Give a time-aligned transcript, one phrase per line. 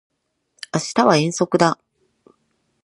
[0.73, 1.77] 明日は遠足だ